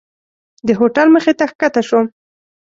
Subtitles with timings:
[0.67, 2.05] د هوټل مخې ته ښکته شوم.